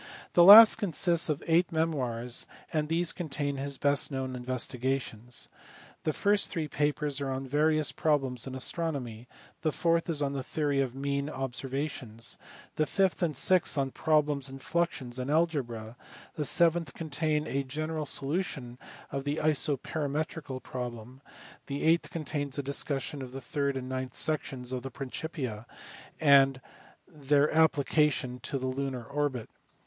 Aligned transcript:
The 0.33 0.43
last 0.43 0.77
consists 0.79 1.29
of 1.29 1.43
eight 1.45 1.71
memoirs 1.71 2.47
and 2.73 2.89
these 2.89 3.13
contain 3.13 3.57
his 3.57 3.77
best 3.77 4.09
known 4.11 4.35
investigations. 4.35 5.47
The 6.05 6.11
first 6.11 6.49
three 6.49 6.67
papers 6.67 7.21
are 7.21 7.29
on 7.29 7.45
various 7.45 7.91
problems 7.91 8.47
in 8.47 8.55
astronomy; 8.55 9.27
the 9.61 9.71
fourth 9.71 10.09
is 10.09 10.23
on 10.23 10.33
the 10.33 10.41
theory 10.41 10.81
of 10.81 10.95
mean 10.95 11.29
observations; 11.29 12.39
the 12.77 12.87
fifth 12.87 13.21
and 13.21 13.37
sixth 13.37 13.77
on 13.77 13.91
problems 13.91 14.49
in 14.49 14.57
fluxions 14.57 15.19
and 15.19 15.29
algebra; 15.29 15.95
the 16.33 16.45
seventh 16.45 16.95
contains 16.95 17.47
a 17.47 17.61
general 17.61 18.07
solution 18.07 18.79
of 19.11 19.23
the 19.23 19.35
isoperimetrical 19.35 20.63
problem; 20.63 21.21
the 21.67 21.83
eighth 21.83 22.09
contains 22.09 22.57
a 22.57 22.63
discussion 22.63 23.21
of 23.21 23.33
the 23.33 23.39
third 23.39 23.77
and 23.77 23.87
ninth 23.87 24.15
sections 24.15 24.71
of 24.71 24.81
the 24.81 24.89
Principia, 24.89 25.67
and 26.19 26.59
their 27.07 27.49
appli 27.53 27.85
cation 27.85 28.39
to 28.39 28.57
the 28.57 28.65
lunar 28.65 29.03
orbit. 29.03 29.47